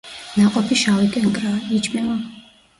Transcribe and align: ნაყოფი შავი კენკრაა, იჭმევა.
ნაყოფი 0.37 0.77
შავი 0.85 1.13
კენკრაა, 1.17 1.63
იჭმევა. 1.79 2.19